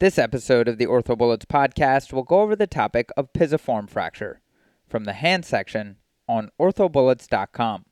[0.00, 4.40] This episode of the OrthoBullets podcast will go over the topic of pisiform fracture
[4.86, 5.96] from the hand section
[6.28, 7.84] on orthobullets.com.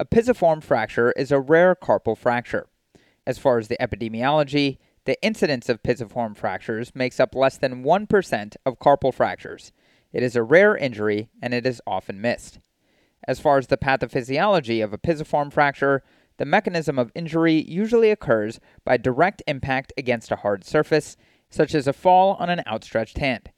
[0.00, 2.68] A pisiform fracture is a rare carpal fracture.
[3.26, 8.56] As far as the epidemiology, the incidence of pisiform fractures makes up less than 1%
[8.64, 9.72] of carpal fractures.
[10.10, 12.60] It is a rare injury and it is often missed.
[13.28, 16.02] As far as the pathophysiology of a pisiform fracture,
[16.36, 21.16] the mechanism of injury usually occurs by direct impact against a hard surface,
[21.50, 23.50] such as a fall on an outstretched hand.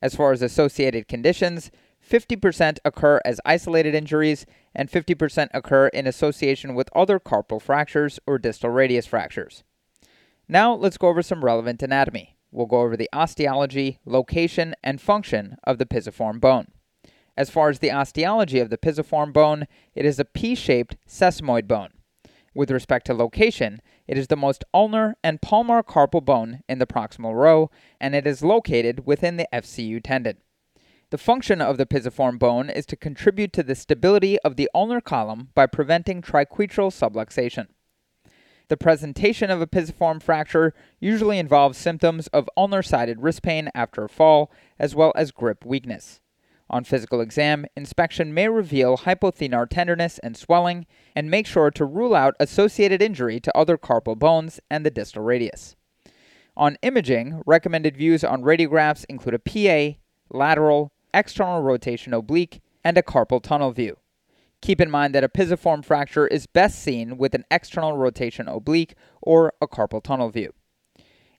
[0.00, 1.70] As far as associated conditions,
[2.08, 8.38] 50% occur as isolated injuries, and 50% occur in association with other carpal fractures or
[8.38, 9.64] distal radius fractures.
[10.48, 12.36] Now, let's go over some relevant anatomy.
[12.52, 16.68] We'll go over the osteology, location, and function of the pisiform bone.
[17.36, 21.66] As far as the osteology of the pisiform bone, it is a pea shaped sesamoid
[21.66, 21.90] bone.
[22.56, 26.86] With respect to location, it is the most ulnar and palmar carpal bone in the
[26.86, 27.70] proximal row,
[28.00, 30.38] and it is located within the FCU tendon.
[31.10, 35.02] The function of the pisiform bone is to contribute to the stability of the ulnar
[35.02, 37.66] column by preventing triquetral subluxation.
[38.68, 44.02] The presentation of a pisiform fracture usually involves symptoms of ulnar sided wrist pain after
[44.04, 46.22] a fall, as well as grip weakness.
[46.68, 52.14] On physical exam, inspection may reveal hypothenar tenderness and swelling, and make sure to rule
[52.14, 55.76] out associated injury to other carpal bones and the distal radius.
[56.56, 59.98] On imaging, recommended views on radiographs include a PA,
[60.30, 63.96] lateral, external rotation oblique, and a carpal tunnel view.
[64.60, 68.94] Keep in mind that a pisiform fracture is best seen with an external rotation oblique
[69.22, 70.52] or a carpal tunnel view.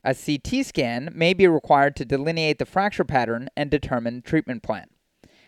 [0.04, 4.88] A CT scan may be required to delineate the fracture pattern and determine treatment plan.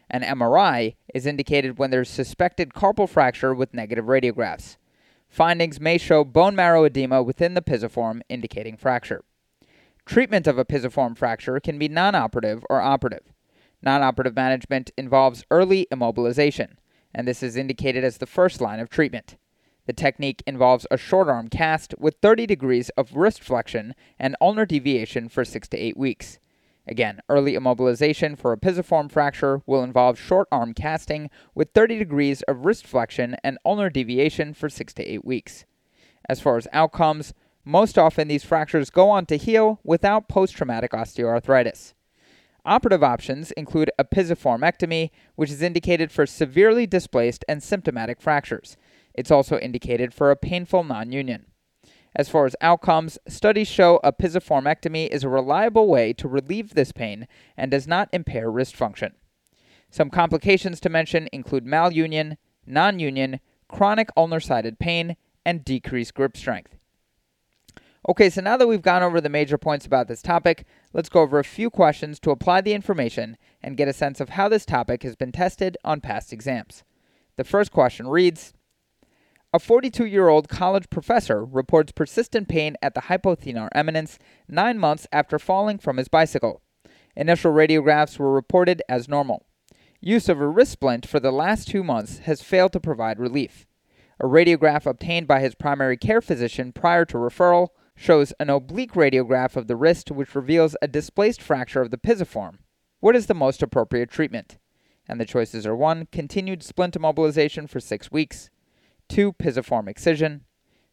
[0.10, 4.78] An MRI is indicated when there's suspected carpal fracture with negative radiographs.
[5.30, 9.24] Findings may show bone marrow edema within the pisiform, indicating fracture.
[10.06, 13.32] Treatment of a pisiform fracture can be non operative or operative.
[13.84, 16.78] Non operative management involves early immobilization,
[17.14, 19.38] and this is indicated as the first line of treatment.
[19.86, 24.66] The technique involves a short arm cast with 30 degrees of wrist flexion and ulnar
[24.66, 26.40] deviation for 6 to 8 weeks.
[26.90, 32.42] Again, early immobilization for a pisiform fracture will involve short arm casting with 30 degrees
[32.42, 35.66] of wrist flexion and ulnar deviation for 6 to 8 weeks.
[36.28, 40.92] As far as outcomes, most often these fractures go on to heal without post traumatic
[40.92, 41.94] osteoarthritis.
[42.66, 48.78] Operative options include a pisiformectomy, which is indicated for severely displaced and symptomatic fractures.
[49.14, 51.46] It's also indicated for a painful non union.
[52.16, 56.92] As far as outcomes, studies show a pisiformectomy is a reliable way to relieve this
[56.92, 59.14] pain and does not impair wrist function.
[59.92, 65.16] Some complications to mention include malunion, non union, chronic ulnar sided pain,
[65.46, 66.76] and decreased grip strength.
[68.08, 71.22] Okay, so now that we've gone over the major points about this topic, let's go
[71.22, 74.66] over a few questions to apply the information and get a sense of how this
[74.66, 76.84] topic has been tested on past exams.
[77.36, 78.54] The first question reads
[79.52, 85.08] a 42 year old college professor reports persistent pain at the hypothenar eminence nine months
[85.12, 86.62] after falling from his bicycle.
[87.16, 89.46] Initial radiographs were reported as normal.
[90.00, 93.66] Use of a wrist splint for the last two months has failed to provide relief.
[94.20, 99.56] A radiograph obtained by his primary care physician prior to referral shows an oblique radiograph
[99.56, 102.60] of the wrist which reveals a displaced fracture of the pisiform.
[103.00, 104.58] What is the most appropriate treatment?
[105.08, 106.10] And the choices are 1.
[106.12, 108.50] Continued splint immobilization for 6 weeks,
[109.10, 109.34] 2.
[109.34, 110.46] Pisiform excision.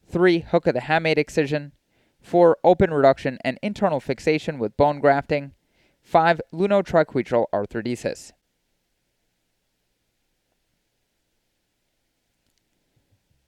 [0.09, 0.41] 3.
[0.41, 1.73] Hook of the hamate excision.
[2.21, 2.59] 4.
[2.65, 5.53] Open reduction and internal fixation with bone grafting.
[6.03, 6.41] 5.
[6.53, 8.33] Lunotriquetral arthrodesis.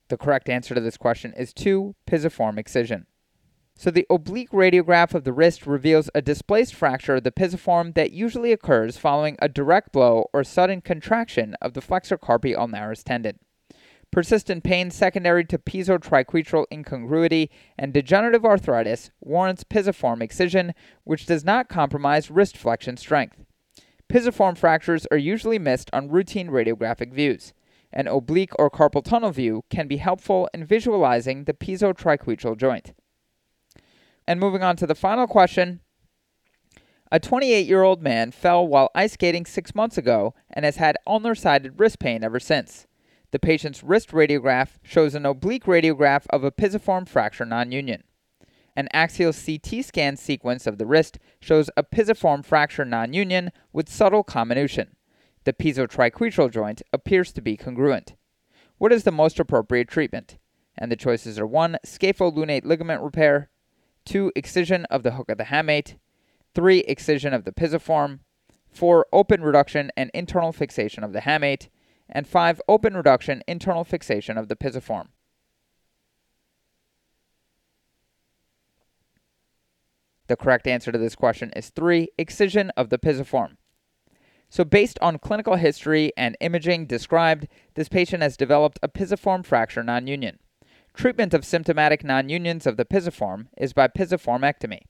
[0.08, 1.94] The correct answer to this question is 2.
[2.06, 3.06] Pisiform excision.
[3.76, 8.10] So the oblique radiograph of the wrist reveals a displaced fracture of the pisiform that
[8.10, 13.38] usually occurs following a direct blow or sudden contraction of the flexor carpi ulnaris tendon.
[14.10, 20.74] Persistent pain secondary to pisotriquetral incongruity and degenerative arthritis warrants pisiform excision,
[21.04, 23.44] which does not compromise wrist flexion strength.
[24.09, 27.53] Pisiform fractures are usually missed on routine radiographic views.
[27.92, 32.94] An oblique or carpal tunnel view can be helpful in visualizing the pisotriquetral joint.
[34.27, 35.80] And moving on to the final question.
[37.12, 40.97] A 28 year old man fell while ice skating six months ago and has had
[41.06, 42.87] ulnar sided wrist pain ever since.
[43.30, 48.03] The patient's wrist radiograph shows an oblique radiograph of a pisiform fracture nonunion.
[48.75, 54.22] An axial CT scan sequence of the wrist shows a pisiform fracture nonunion with subtle
[54.22, 54.97] comminution.
[55.45, 58.15] The pisotriquetral joint appears to be congruent.
[58.78, 60.39] What is the most appropriate treatment?
[60.77, 61.78] And the choices are 1.
[61.84, 63.51] Scapholunate ligament repair,
[64.04, 64.33] 2.
[64.36, 65.97] Excision of the hook of the hamate.
[66.54, 66.78] 3.
[66.81, 68.21] Excision of the pisiform.
[68.71, 69.07] 4.
[69.13, 71.69] Open reduction and internal fixation of the hamate.
[72.09, 72.60] And 5.
[72.69, 75.09] Open reduction, internal fixation of the pisiform.
[80.28, 82.09] The correct answer to this question is 3.
[82.19, 83.57] Excision of the pisiform.
[84.51, 89.83] So, based on clinical history and imaging described, this patient has developed a pisiform fracture
[89.83, 90.37] nonunion.
[90.95, 94.81] Treatment of symptomatic nonunions of the pisiform is by pisiformectomy.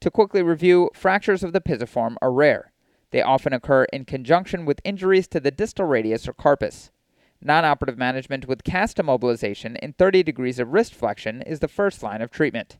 [0.00, 2.72] To quickly review, fractures of the pisiform are rare.
[3.10, 6.90] They often occur in conjunction with injuries to the distal radius or carpus.
[7.40, 12.20] Non-operative management with cast immobilization in 30 degrees of wrist flexion is the first line
[12.20, 12.78] of treatment.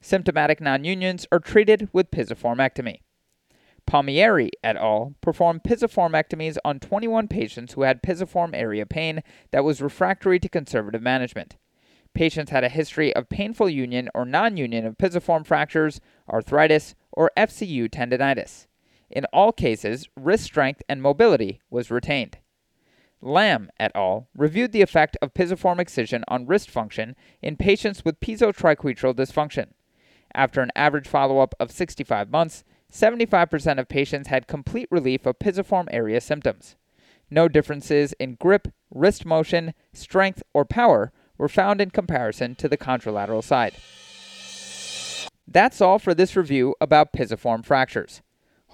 [0.00, 3.00] Symptomatic nonunions are treated with pisiformectomy.
[3.86, 5.14] Palmieri et al.
[5.20, 9.22] performed pisiformectomies on 21 patients who had pisiform area pain
[9.52, 11.56] that was refractory to conservative management.
[12.14, 17.30] Patients had a history of painful union or non union of pisiform fractures, arthritis, or
[17.36, 18.66] FCU tendonitis.
[19.10, 22.38] In all cases, wrist strength and mobility was retained.
[23.22, 24.28] Lamb et al.
[24.36, 29.68] reviewed the effect of pisiform excision on wrist function in patients with pisotriquetral dysfunction.
[30.34, 32.62] After an average follow up of 65 months,
[32.92, 36.76] 75% of patients had complete relief of pisiform area symptoms.
[37.30, 42.76] No differences in grip, wrist motion, strength, or power were found in comparison to the
[42.76, 43.74] contralateral side.
[45.48, 48.22] That's all for this review about pisiform fractures.